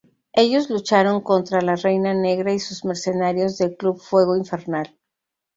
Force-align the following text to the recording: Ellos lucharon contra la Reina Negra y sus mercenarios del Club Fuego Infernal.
Ellos 0.33 0.71
lucharon 0.71 1.21
contra 1.21 1.61
la 1.61 1.75
Reina 1.75 2.15
Negra 2.15 2.51
y 2.53 2.57
sus 2.59 2.83
mercenarios 2.85 3.59
del 3.59 3.77
Club 3.77 3.99
Fuego 4.01 4.35
Infernal. 4.35 4.97